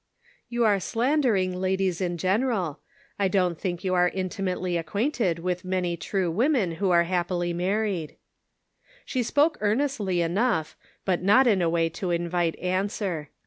"You 0.49 0.65
are 0.65 0.79
slandering 0.79 1.55
ladies 1.55 2.01
in 2.01 2.17
general. 2.17 2.79
I 3.19 3.27
don't 3.27 3.59
think 3.61 3.83
you 3.83 3.93
are 3.93 4.09
intimatel}' 4.09 4.79
acquainted 4.79 5.37
with 5.37 5.63
many 5.63 5.95
true 5.95 6.31
women 6.31 6.71
who 6.77 6.89
are 6.89 7.03
happily 7.03 7.53
married." 7.53 8.17
She 9.05 9.21
spoke 9.21 9.59
earnestly 9.61 10.21
enough, 10.21 10.75
but 11.05 11.21
not 11.21 11.45
in 11.45 11.61
a 11.61 11.69
way 11.69 11.87
to 11.89 12.09
invite 12.09 12.57
answer. 12.57 13.29